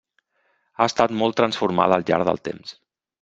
Ha 0.79 0.87
estat 0.91 1.13
molt 1.19 1.37
transformada 1.41 1.99
al 1.99 2.07
llarg 2.09 2.31
del 2.31 2.41
temps. 2.49 2.73